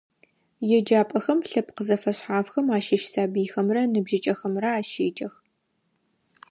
Еджапӏэхэм 0.77 1.39
лъэпкъ 1.49 1.81
зэфэшъхьафхэм 1.87 2.67
ащыщ 2.77 3.03
сабыйхэмрэ 3.13 3.81
ныбжьыкӏэхэмрэ 3.93 4.69
ащеджэх. 4.79 5.33